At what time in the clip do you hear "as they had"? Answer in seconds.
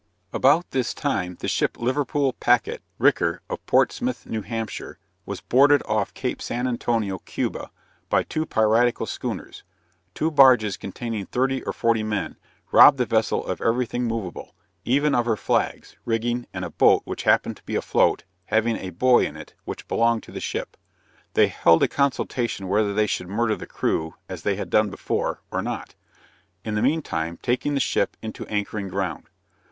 24.27-24.71